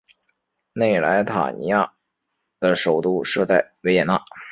[0.73, 1.93] 内莱塔尼亚
[2.59, 4.19] 的首都设在维也纳。